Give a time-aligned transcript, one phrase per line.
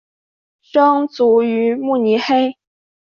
[0.63, 2.55] 生卒于慕尼黑。